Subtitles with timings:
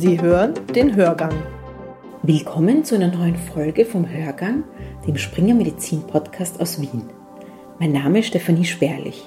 [0.00, 1.34] Sie hören den Hörgang.
[2.22, 4.62] Willkommen zu einer neuen Folge vom Hörgang,
[5.04, 7.02] dem Springer Medizin Podcast aus Wien.
[7.80, 9.24] Mein Name ist Stefanie Sperlich.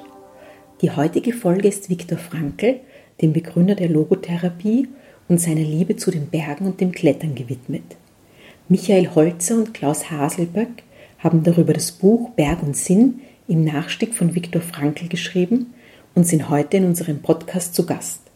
[0.80, 2.80] Die heutige Folge ist Viktor Frankl,
[3.22, 4.88] dem Begründer der Logotherapie
[5.28, 7.98] und seiner Liebe zu den Bergen und dem Klettern gewidmet.
[8.70, 10.84] Michael Holzer und Klaus Haselböck
[11.20, 15.74] haben darüber das Buch Berg und Sinn im Nachstieg von Viktor Frankl geschrieben
[16.16, 18.31] und sind heute in unserem Podcast zu Gast.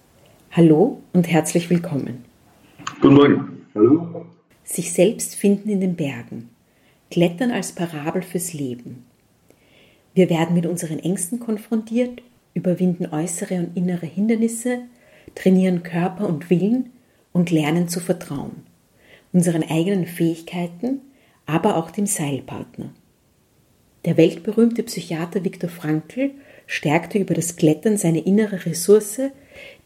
[0.57, 2.23] Hallo und herzlich willkommen.
[3.01, 3.65] Guten Morgen.
[3.75, 4.25] Hallo.
[4.63, 6.49] Sich selbst finden in den Bergen.
[7.11, 9.03] Klettern als Parabel fürs Leben.
[10.13, 12.21] Wir werden mit unseren Ängsten konfrontiert,
[12.53, 14.83] überwinden äußere und innere Hindernisse,
[15.35, 16.93] trainieren Körper und Willen
[17.33, 18.63] und lernen zu vertrauen.
[19.33, 21.01] Unseren eigenen Fähigkeiten,
[21.45, 22.93] aber auch dem Seilpartner.
[24.05, 26.31] Der weltberühmte Psychiater Viktor Frankl
[26.67, 29.21] stärkte über das Klettern seine innere Ressource,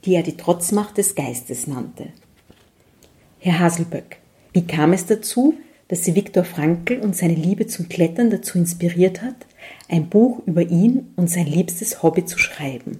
[0.05, 2.07] die er die Trotzmacht des Geistes nannte.
[3.39, 4.17] Herr Haselböck,
[4.53, 5.57] wie kam es dazu,
[5.87, 9.35] dass Sie Viktor Frankl und seine Liebe zum Klettern dazu inspiriert hat,
[9.89, 12.99] ein Buch über ihn und sein liebstes Hobby zu schreiben?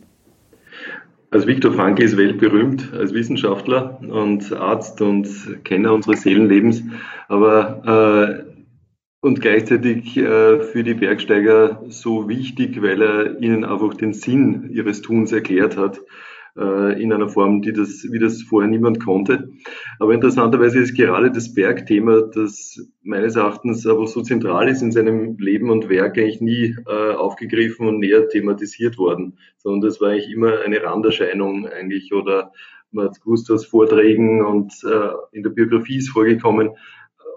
[1.31, 5.29] Also Viktor Frankl ist weltberühmt als Wissenschaftler und Arzt und
[5.63, 6.81] Kenner unseres Seelenlebens,
[7.27, 8.58] aber äh,
[9.21, 15.01] und gleichzeitig äh, für die Bergsteiger so wichtig, weil er ihnen einfach den Sinn ihres
[15.01, 16.01] Tuns erklärt hat
[16.57, 19.49] äh, in einer Form, die das, wie das vorher niemand konnte.
[19.99, 25.37] Aber interessanterweise ist gerade das Bergthema, das meines Erachtens aber so zentral ist in seinem
[25.37, 30.31] Leben und Werk, eigentlich nie äh, aufgegriffen und näher thematisiert worden, sondern das war eigentlich
[30.31, 32.53] immer eine Randerscheinung eigentlich oder
[32.91, 36.71] man hat gewusst aus Vorträgen und äh, in der Biografie ist vorgekommen.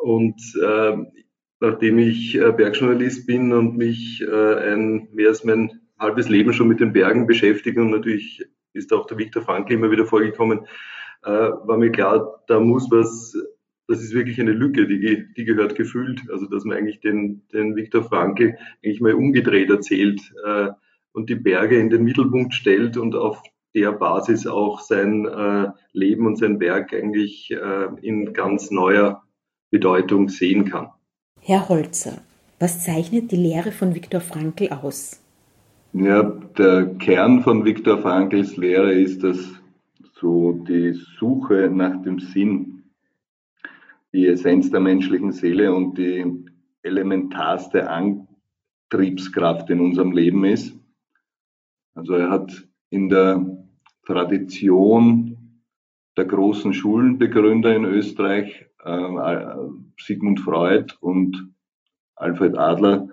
[0.01, 0.97] Und äh,
[1.63, 6.67] nachdem ich äh, Bergjournalist bin und mich äh, ein, mehr als mein halbes Leben schon
[6.67, 10.67] mit den Bergen beschäftige und natürlich ist auch der Viktor Frankl immer wieder vorgekommen,
[11.23, 13.37] äh, war mir klar, da muss was,
[13.87, 16.23] das ist wirklich eine Lücke, die, die gehört gefüllt.
[16.33, 20.71] Also dass man eigentlich den, den Viktor Frankl eigentlich mal umgedreht erzählt äh,
[21.13, 23.41] und die Berge in den Mittelpunkt stellt und auf
[23.77, 29.23] der Basis auch sein äh, Leben und sein Werk eigentlich äh, in ganz neuer
[29.71, 30.89] Bedeutung sehen kann.
[31.45, 32.23] Herr Holzer,
[32.61, 35.21] was zeichnet die Lehre von Viktor Frankl aus?
[35.93, 39.39] Ja, der Kern von Viktor Frankls Lehre ist, dass
[40.21, 42.85] so die Suche nach dem Sinn
[44.13, 46.45] die Essenz der menschlichen Seele und die
[46.85, 50.77] elementarste Antriebskraft in unserem Leben ist.
[51.97, 53.45] Also er hat in der
[54.07, 55.61] Tradition
[56.17, 59.57] der großen Schulenbegründer in Österreich äh,
[59.99, 61.53] Sigmund Freud und
[62.17, 63.09] Alfred Adler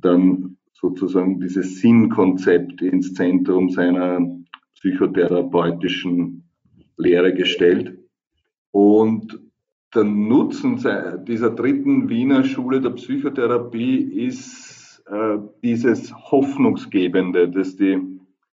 [0.00, 4.20] dann sozusagen dieses Sinnkonzept ins Zentrum seiner
[4.74, 6.44] psychotherapeutischen
[6.96, 7.98] Lehre gestellt.
[8.70, 9.38] Und
[9.94, 10.76] der Nutzen
[11.26, 17.98] dieser dritten Wiener Schule der Psychotherapie ist äh, dieses Hoffnungsgebende, dass die,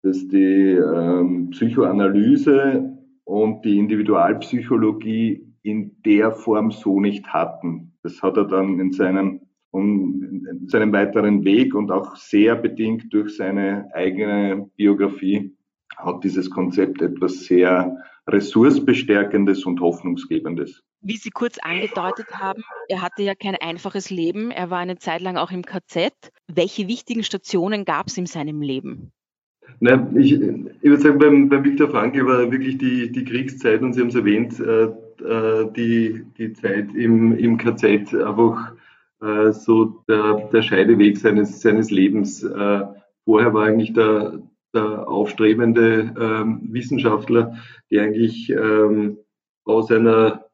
[0.02, 7.94] dass die ähm, Psychoanalyse und die Individualpsychologie in der Form so nicht hatten.
[8.04, 9.42] Das hat er dann in seinem,
[9.74, 15.56] in seinem weiteren Weg und auch sehr bedingt durch seine eigene Biografie
[15.98, 20.84] hat dieses Konzept etwas sehr ressourcebestärkendes und hoffnungsgebendes.
[21.02, 24.52] Wie Sie kurz angedeutet haben, er hatte ja kein einfaches Leben.
[24.52, 26.12] Er war eine Zeit lang auch im KZ.
[26.48, 29.12] Welche wichtigen Stationen gab es in seinem Leben?
[29.80, 33.94] Nein, ich, ich würde sagen, beim, beim Viktor Frankl war wirklich die, die Kriegszeit, und
[33.94, 38.74] Sie haben es erwähnt, äh, äh, die, die Zeit im, im KZ einfach
[39.22, 42.44] äh, so der, der Scheideweg seines, seines Lebens.
[42.44, 42.82] Äh,
[43.24, 44.42] vorher war eigentlich der,
[44.74, 47.58] der aufstrebende ähm, Wissenschaftler,
[47.92, 49.18] der eigentlich ähm,
[49.64, 50.46] aus einer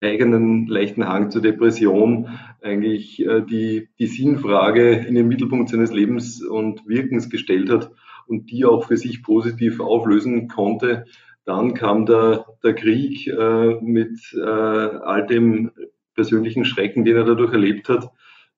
[0.00, 2.28] eigenen leichten Hang zur Depression
[2.62, 7.90] eigentlich äh, die, die Sinnfrage in den Mittelpunkt seines Lebens und Wirkens gestellt hat
[8.26, 11.04] und die auch für sich positiv auflösen konnte.
[11.46, 15.70] Dann kam der, der Krieg äh, mit äh, all dem
[16.14, 18.10] persönlichen Schrecken, den er dadurch erlebt hat,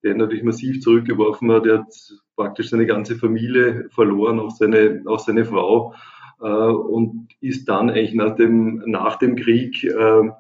[0.03, 1.67] der ihn natürlich massiv zurückgeworfen hat.
[1.67, 1.95] Er hat
[2.35, 5.95] praktisch seine ganze Familie verloren, auch seine, auch seine Frau
[6.41, 10.31] äh, und ist dann eigentlich nach dem, nach dem Krieg äh,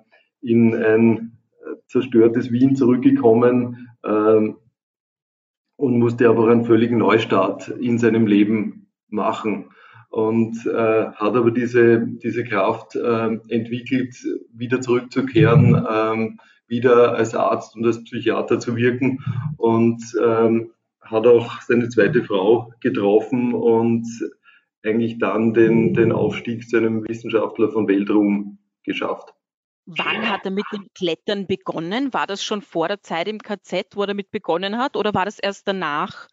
[0.40, 1.38] in ein
[1.86, 4.52] zerstörtes Wien zurückgekommen äh,
[5.76, 9.66] und musste aber einen völligen Neustart in seinem Leben machen
[10.10, 14.16] und äh, hat aber diese, diese Kraft äh, entwickelt,
[14.52, 19.18] wieder zurückzukehren, ähm, wieder als Arzt und als Psychiater zu wirken
[19.56, 24.06] und ähm, hat auch seine zweite Frau getroffen und
[24.84, 29.34] eigentlich dann den, den Aufstieg zu einem Wissenschaftler von Weltruhm geschafft.
[29.90, 32.12] Wann hat er mit dem Klettern begonnen?
[32.12, 35.24] War das schon vor der Zeit im KZ, wo er damit begonnen hat, oder war
[35.24, 36.28] das erst danach?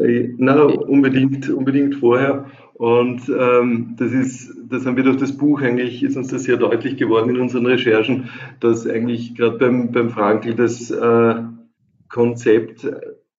[0.00, 2.46] Äh, nein, unbedingt, unbedingt vorher.
[2.72, 6.56] Und ähm, das ist, das haben wir durch das Buch eigentlich, ist uns das sehr
[6.56, 8.30] deutlich geworden in unseren Recherchen,
[8.60, 11.42] dass eigentlich gerade beim, beim Frankl das äh,
[12.08, 12.88] Konzept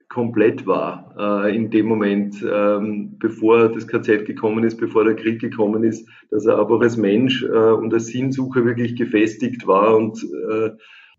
[0.09, 5.39] komplett war äh, in dem Moment, ähm, bevor das KZ gekommen ist, bevor der Krieg
[5.39, 10.21] gekommen ist, dass er aber als Mensch äh, und als Sinnsucher wirklich gefestigt war und
[10.23, 10.71] äh,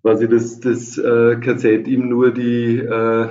[0.03, 3.29] quasi das, das äh, KZ ihm nur die äh,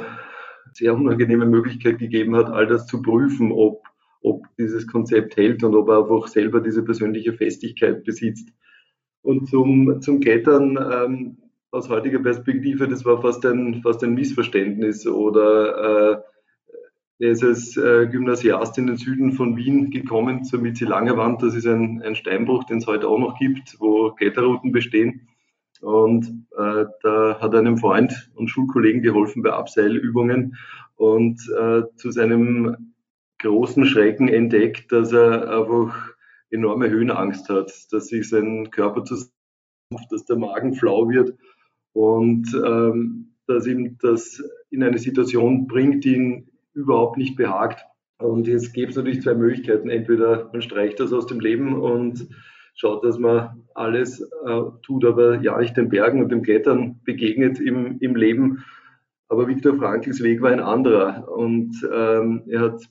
[0.73, 3.83] sehr unangenehme Möglichkeit gegeben hat, all das zu prüfen, ob,
[4.21, 8.50] ob dieses Konzept hält und ob er einfach selber diese persönliche Festigkeit besitzt.
[9.21, 11.38] Und zum, zum Klettern ähm,
[11.71, 16.21] aus heutiger Perspektive, das war fast ein, fast ein Missverständnis oder äh,
[17.21, 21.44] er ist als äh, Gymnasiast in den Süden von Wien gekommen zur Mitzi Langerwand.
[21.44, 25.27] Das ist ein, ein Steinbruch, den es heute auch noch gibt, wo Kletterrouten bestehen.
[25.81, 30.56] Und äh, da hat einem Freund und Schulkollegen geholfen bei Abseilübungen
[30.95, 32.94] und äh, zu seinem
[33.39, 36.13] großen Schrecken entdeckt, dass er einfach
[36.50, 41.33] enorme Höhenangst hat, dass sich sein Körper zusammenruft, dass der Magen flau wird
[41.99, 47.83] und ähm, dass ihm das in eine Situation bringt, die ihn überhaupt nicht behagt.
[48.19, 49.89] Und jetzt gibt es natürlich zwei Möglichkeiten.
[49.89, 52.29] Entweder man streicht das aus dem Leben und
[52.73, 57.59] schaut, dass man alles äh, tut, aber ja nicht den Bergen und dem Klettern begegnet
[57.59, 58.63] im, im Leben.
[59.27, 62.81] Aber Viktor Frankls Weg war ein anderer und ähm, er hat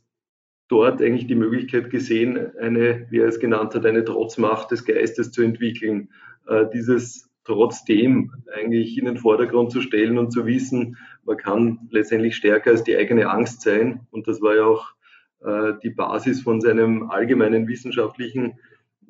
[0.69, 5.33] dort eigentlich die Möglichkeit gesehen, eine, wie er es genannt hat, eine Trotzmacht des Geistes
[5.33, 6.11] zu entwickeln.
[6.47, 12.37] Äh, dieses trotzdem eigentlich in den Vordergrund zu stellen und zu wissen, man kann letztendlich
[12.37, 14.07] stärker als die eigene Angst sein.
[14.11, 14.93] Und das war ja auch
[15.41, 18.59] äh, die Basis von seinem allgemeinen wissenschaftlichen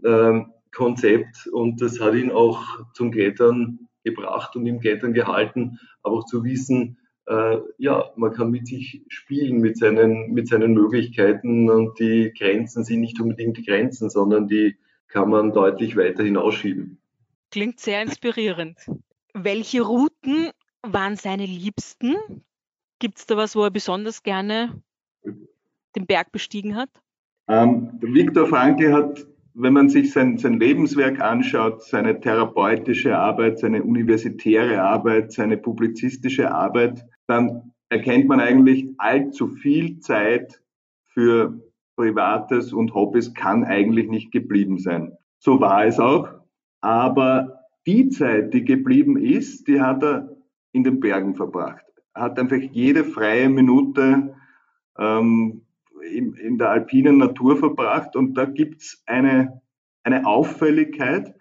[0.05, 0.41] äh,
[0.73, 1.49] Konzept.
[1.49, 2.63] Und das hat ihn auch
[2.95, 8.51] zum Klettern gebracht und im Klettern gehalten, aber auch zu wissen, äh, ja, man kann
[8.51, 13.65] mit sich spielen, mit seinen, mit seinen Möglichkeiten und die Grenzen sind nicht unbedingt die
[13.65, 14.77] Grenzen, sondern die
[15.09, 16.98] kann man deutlich weiter hinausschieben.
[17.51, 18.79] Klingt sehr inspirierend.
[19.35, 20.51] Welche Routen
[20.83, 22.15] waren seine liebsten?
[22.99, 24.83] Gibt es da was, wo er besonders gerne
[25.97, 26.91] den Berg bestiegen hat?
[27.49, 33.83] Ähm, Viktor Frankl hat, wenn man sich sein, sein Lebenswerk anschaut, seine therapeutische Arbeit, seine
[33.83, 40.61] universitäre Arbeit, seine publizistische Arbeit, dann erkennt man eigentlich allzu viel Zeit
[41.05, 41.59] für
[41.97, 45.17] Privates und Hobbys kann eigentlich nicht geblieben sein.
[45.39, 46.38] So war es auch.
[46.81, 50.37] Aber die Zeit, die geblieben ist, die hat er
[50.73, 51.85] in den Bergen verbracht.
[52.15, 54.35] Er hat einfach jede freie Minute
[54.99, 55.63] ähm,
[56.13, 58.17] in, in, der alpinen Natur verbracht.
[58.17, 59.61] Und da gibt's eine,
[60.03, 61.35] eine Auffälligkeit,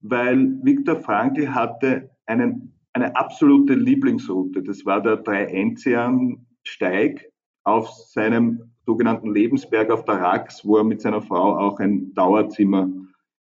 [0.00, 4.62] weil Viktor Frankl hatte einen, eine absolute Lieblingsroute.
[4.62, 7.30] Das war der Drei-Enzian-Steig
[7.64, 12.88] auf seinem sogenannten Lebensberg auf der Rax, wo er mit seiner Frau auch ein Dauerzimmer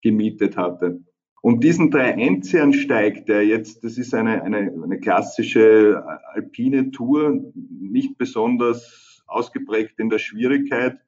[0.01, 1.01] gemietet hatte.
[1.45, 6.01] Und diesen Drei-Enzian-Steig, der jetzt, das ist eine, eine, eine klassische
[6.31, 10.99] alpine Tour, nicht besonders ausgeprägt in der Schwierigkeit,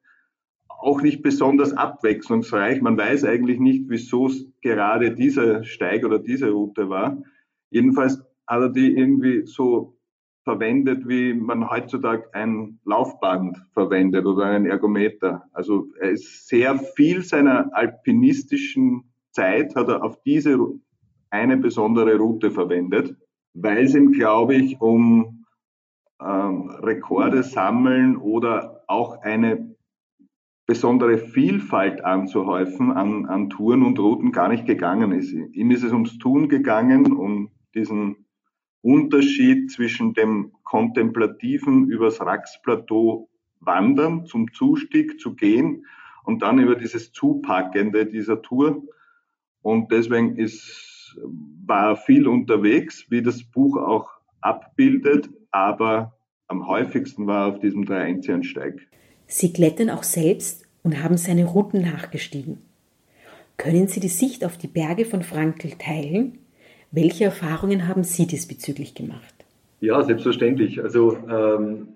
[0.68, 2.82] auch nicht besonders abwechslungsreich.
[2.82, 7.16] Man weiß eigentlich nicht, wieso es gerade dieser Steig oder diese Route war.
[7.70, 9.96] Jedenfalls hat er die irgendwie so
[10.44, 15.48] verwendet, wie man heutzutage ein Laufband verwendet oder einen Ergometer.
[15.54, 19.04] Also er ist sehr viel seiner alpinistischen
[19.36, 20.58] Zeit hat er auf diese
[21.30, 23.14] eine besondere Route verwendet,
[23.52, 25.44] weil es ihm, glaube ich, um
[26.20, 29.76] ähm, Rekorde sammeln oder auch eine
[30.66, 35.32] besondere Vielfalt anzuhäufen an, an Touren und Routen gar nicht gegangen ist.
[35.32, 38.26] Ihm ist es ums Tun gegangen, um diesen
[38.80, 43.28] Unterschied zwischen dem kontemplativen übers Raxplateau
[43.60, 45.84] wandern, zum Zustieg zu gehen
[46.24, 48.82] und dann über dieses Zupackende dieser Tour
[49.66, 51.18] und deswegen ist,
[51.66, 54.08] war viel unterwegs, wie das Buch auch
[54.40, 56.12] abbildet, aber
[56.46, 58.86] am häufigsten war auf diesem Drei-Enzian-Steig.
[59.26, 62.58] Sie klettern auch selbst und haben seine Routen nachgestiegen.
[63.56, 66.38] Können Sie die Sicht auf die Berge von Frankl teilen?
[66.92, 69.34] Welche Erfahrungen haben Sie diesbezüglich gemacht?
[69.80, 70.80] Ja, selbstverständlich.
[70.80, 71.88] Also ähm,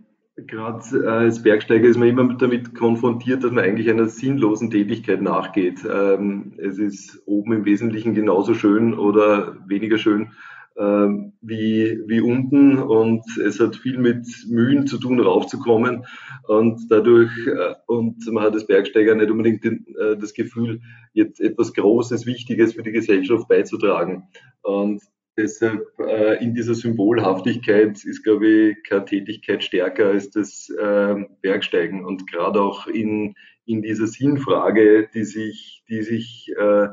[0.46, 5.22] Gerade äh, als Bergsteiger ist man immer damit konfrontiert, dass man eigentlich einer sinnlosen Tätigkeit
[5.22, 5.80] nachgeht.
[5.84, 10.32] Ähm, es ist oben im Wesentlichen genauso schön oder weniger schön
[10.80, 16.06] ähm, wie, wie unten und es hat viel mit Mühen zu tun, raufzukommen
[16.46, 20.80] und dadurch, äh, und man hat als Bergsteiger nicht unbedingt äh, das Gefühl,
[21.12, 24.28] jetzt etwas Großes, Wichtiges für die Gesellschaft beizutragen.
[24.62, 25.02] Und
[25.40, 32.04] deshalb äh, in dieser Symbolhaftigkeit ist, glaube ich, keine Tätigkeit stärker als das äh, Bergsteigen
[32.04, 36.88] und gerade auch in, in dieser Sinnfrage, die sich, die sich äh,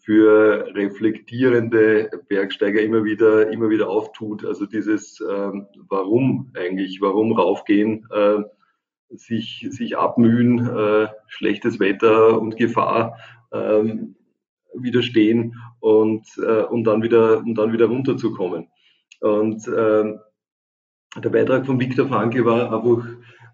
[0.00, 4.44] für reflektierende Bergsteiger immer wieder, immer wieder auftut.
[4.44, 8.42] Also dieses ähm, Warum eigentlich, warum raufgehen, äh,
[9.10, 13.18] sich, sich abmühen, äh, schlechtes Wetter und Gefahr
[13.52, 14.16] ähm,
[14.82, 18.68] widerstehen und, äh, und, dann wieder, und dann wieder runterzukommen.
[19.20, 20.14] Und äh,
[21.16, 23.06] der Beitrag von Viktor Frankl war einfach,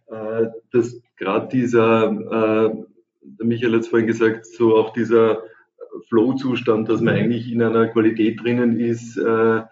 [0.07, 2.85] äh, dass gerade dieser, äh,
[3.23, 5.43] der Michael hat es vorhin gesagt, so auch dieser
[6.09, 9.62] Flow-Zustand, dass man eigentlich in einer Qualität drinnen ist, äh,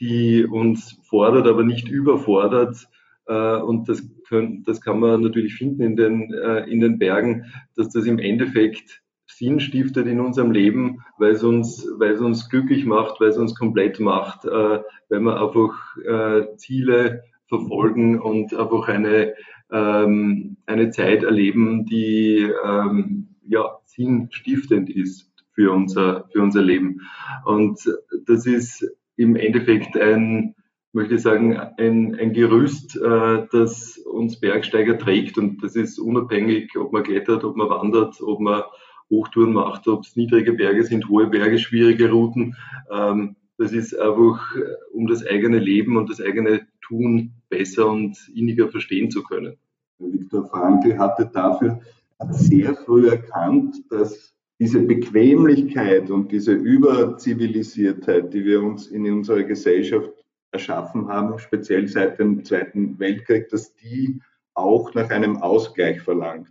[0.00, 2.88] die uns fordert, aber nicht überfordert.
[3.26, 7.52] Äh, und das, können, das kann man natürlich finden in den, äh, in den Bergen,
[7.76, 12.48] dass das im Endeffekt Sinn stiftet in unserem Leben, weil es uns, weil es uns
[12.48, 18.54] glücklich macht, weil es uns komplett macht, äh, weil wir einfach äh, Ziele verfolgen und
[18.54, 19.34] einfach eine,
[19.70, 27.00] ähm, eine Zeit erleben, die ähm, ja, sinnstiftend ist für unser, für unser Leben.
[27.44, 27.80] Und
[28.26, 30.54] das ist im Endeffekt ein,
[30.92, 35.38] möchte ich sagen, ein, ein Gerüst, äh, das uns Bergsteiger trägt.
[35.38, 38.62] Und das ist unabhängig, ob man klettert, ob man wandert, ob man
[39.10, 42.56] Hochtouren macht, ob es niedrige Berge sind, hohe Berge, schwierige Routen.
[42.90, 44.54] Ähm, das ist einfach,
[44.92, 49.56] um das eigene Leben und das eigene Tun besser und inniger verstehen zu können.
[49.98, 51.80] Viktor Frankl hatte dafür
[52.30, 60.10] sehr früh erkannt, dass diese Bequemlichkeit und diese Überzivilisiertheit, die wir uns in unserer Gesellschaft
[60.50, 64.20] erschaffen haben, speziell seit dem Zweiten Weltkrieg, dass die
[64.54, 66.48] auch nach einem Ausgleich verlangt.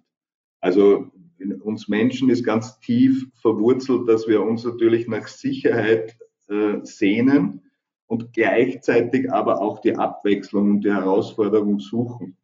[0.62, 1.12] Also
[1.52, 7.62] in uns Menschen ist ganz tief verwurzelt, dass wir uns natürlich nach Sicherheit äh, sehnen
[8.08, 12.38] und gleichzeitig aber auch die Abwechslung und die Herausforderung suchen.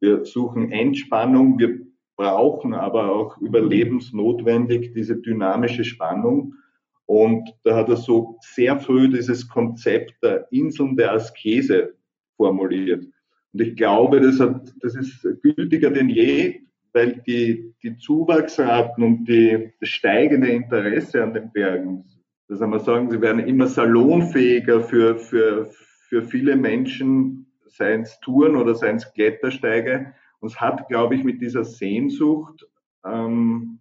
[0.00, 1.80] Wir suchen Entspannung, wir
[2.16, 6.54] brauchen aber auch überlebensnotwendig diese dynamische Spannung.
[7.06, 11.94] Und da hat er so sehr früh dieses Konzept der Inseln der Askese
[12.36, 13.04] formuliert.
[13.52, 16.60] Und ich glaube, das, hat, das ist gültiger denn je,
[16.92, 22.04] weil die, die Zuwachsraten und die, das steigende Interesse an den Bergen,
[22.48, 25.70] das man sagen, sie werden immer salonfähiger für, für,
[26.08, 31.22] für viele Menschen, seien es Touren oder seien es Klettersteige, und es hat, glaube ich,
[31.22, 32.66] mit dieser Sehnsucht
[33.04, 33.78] ähm,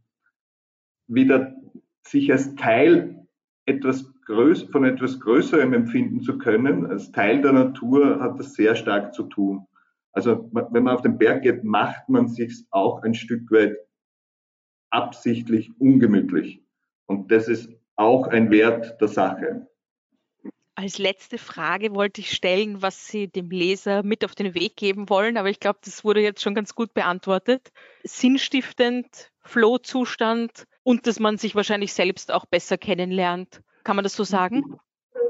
[1.07, 1.55] wieder
[2.03, 3.27] sich als Teil
[3.65, 8.75] etwas größ von etwas Größerem empfinden zu können, als Teil der Natur hat das sehr
[8.75, 9.65] stark zu tun.
[10.11, 13.77] Also wenn man auf den Berg geht, macht man sich auch ein Stück weit
[14.89, 16.63] absichtlich ungemütlich.
[17.05, 19.67] Und das ist auch ein Wert der Sache.
[20.75, 25.09] Als letzte Frage wollte ich stellen, was Sie dem Leser mit auf den Weg geben
[25.09, 27.73] wollen, aber ich glaube, das wurde jetzt schon ganz gut beantwortet.
[28.05, 33.61] Sinnstiftend, Flow-Zustand und dass man sich wahrscheinlich selbst auch besser kennenlernt.
[33.83, 34.79] Kann man das so sagen?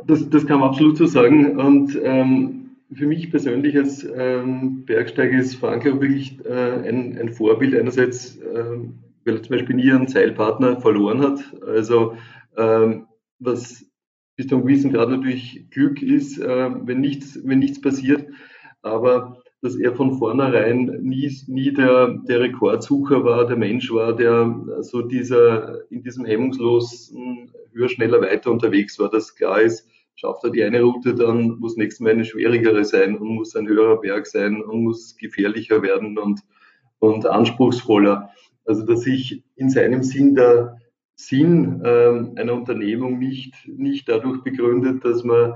[0.05, 1.59] Das, das kann man absolut so sagen.
[1.59, 7.75] Und ähm, für mich persönlich als ähm, Bergsteiger ist Frank wirklich äh, ein, ein, Vorbild.
[7.75, 8.79] Einerseits, äh,
[9.25, 11.39] weil er zum Beispiel nie einen Seilpartner verloren hat.
[11.65, 12.15] Also
[12.58, 13.08] ähm,
[13.39, 13.86] was
[14.36, 18.27] bis zu einem gewissen Grad natürlich Glück ist, äh, wenn, nichts, wenn nichts passiert,
[18.81, 24.79] aber dass er von vornherein nie, nie der, der Rekordsucher war, der Mensch war, der
[24.79, 29.86] so dieser, in diesem hemmungslosen höher, schneller, weiter unterwegs war, dass klar ist,
[30.20, 33.68] schafft er die eine Route, dann muss nächstes Mal eine schwierigere sein und muss ein
[33.68, 36.42] höherer Berg sein und muss gefährlicher werden und,
[37.00, 38.30] und anspruchsvoller.
[38.66, 40.78] Also dass sich in seinem Sinn der,
[41.16, 45.56] Sinn ähm, einer Unternehmung nicht, nicht dadurch begründet, dass man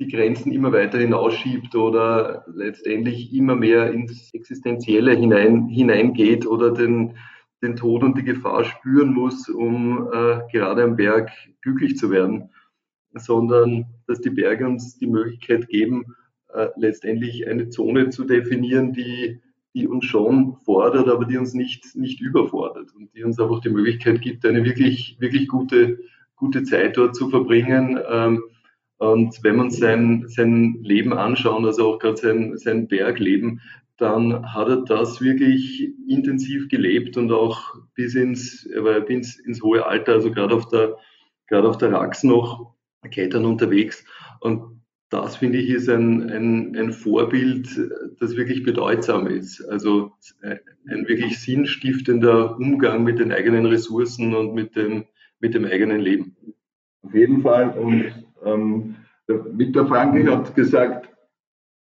[0.00, 7.16] die Grenzen immer weiter hinausschiebt oder letztendlich immer mehr ins Existenzielle hinein, hineingeht oder den,
[7.62, 11.30] den Tod und die Gefahr spüren muss, um äh, gerade am Berg
[11.62, 12.50] glücklich zu werden,
[13.14, 16.14] sondern dass die Berge uns die Möglichkeit geben,
[16.52, 19.40] äh, letztendlich eine Zone zu definieren, die
[19.74, 23.70] die uns schon fordert, aber die uns nicht, nicht überfordert und die uns einfach die
[23.70, 25.98] Möglichkeit gibt, eine wirklich, wirklich gute,
[26.36, 27.98] gute Zeit dort zu verbringen.
[28.08, 28.42] Ähm,
[28.98, 33.60] und wenn man sein, sein Leben anschauen, also auch gerade sein, sein Bergleben,
[33.96, 38.68] dann hat er das wirklich intensiv gelebt und auch bis ins,
[39.06, 40.96] bis ins hohe Alter, also gerade auf der,
[41.48, 42.74] gerade auf der Rax noch
[43.10, 44.04] Klettern unterwegs.
[44.40, 47.68] Und das finde ich ist ein, ein, ein Vorbild,
[48.18, 49.60] das wirklich bedeutsam ist.
[49.62, 55.04] Also ein wirklich sinnstiftender Umgang mit den eigenen Ressourcen und mit dem,
[55.38, 56.36] mit dem eigenen Leben.
[57.02, 57.70] Auf jeden Fall.
[57.78, 58.96] Und ähm,
[59.26, 61.08] Viktor Frankl hat gesagt,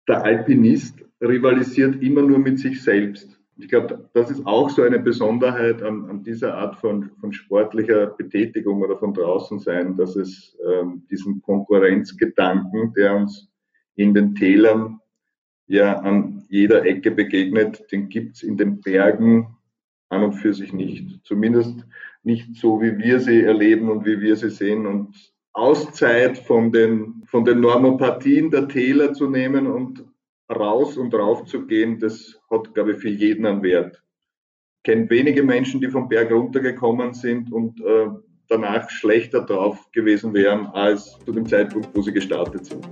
[0.07, 3.39] der Alpinist rivalisiert immer nur mit sich selbst.
[3.57, 8.07] Ich glaube, das ist auch so eine Besonderheit an, an dieser Art von, von, sportlicher
[8.07, 13.49] Betätigung oder von draußen sein, dass es ähm, diesen Konkurrenzgedanken, der uns
[13.95, 14.99] in den Tälern
[15.67, 19.55] ja an jeder Ecke begegnet, den gibt's in den Bergen
[20.09, 21.19] an und für sich nicht.
[21.23, 21.85] Zumindest
[22.23, 24.87] nicht so, wie wir sie erleben und wie wir sie sehen.
[24.87, 25.15] Und
[25.53, 30.03] Auszeit von den, von den Normopathien der Täler zu nehmen und
[30.49, 34.03] raus und rauf zu gehen, das hat, glaube ich, für jeden einen Wert.
[34.77, 38.07] Ich kenne wenige Menschen, die vom Berg runtergekommen sind und äh,
[38.49, 42.85] danach schlechter drauf gewesen wären als zu dem Zeitpunkt, wo sie gestartet sind.